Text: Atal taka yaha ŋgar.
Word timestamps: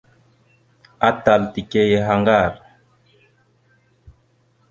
Atal 1.09 1.41
taka 1.53 1.81
yaha 1.91 2.13
ŋgar. 2.21 2.53